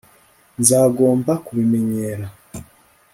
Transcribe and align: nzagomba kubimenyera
nzagomba 0.59 1.31
kubimenyera 1.45 2.25